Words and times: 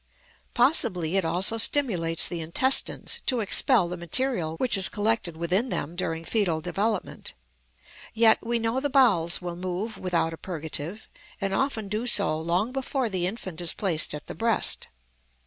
Possibly 0.55 1.15
it 1.15 1.23
also 1.23 1.59
stimulates 1.59 2.27
the 2.27 2.39
intestines 2.41 3.21
to 3.27 3.39
expel 3.39 3.87
the 3.87 3.97
material 4.01 4.55
which 4.55 4.73
has 4.73 4.89
collected 4.89 5.37
within, 5.37 5.69
them 5.69 5.95
during 5.95 6.25
fetal 6.25 6.59
development, 6.59 7.35
yet 8.11 8.39
we 8.43 8.57
know 8.57 8.79
the 8.79 8.89
bowels 8.89 9.43
will 9.43 9.55
move 9.55 9.99
without 9.99 10.33
a 10.33 10.37
purgative; 10.37 11.07
and 11.39 11.53
often 11.53 11.87
do 11.87 12.07
so 12.07 12.35
long 12.41 12.71
before 12.71 13.09
the 13.09 13.27
infant 13.27 13.61
is 13.61 13.75
placed 13.75 14.15
at 14.15 14.25
the 14.25 14.33
breast. 14.33 14.87